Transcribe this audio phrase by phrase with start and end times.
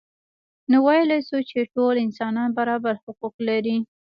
[0.69, 3.77] نو ویلای شو چې ټول انسانان برابر حقوق لري.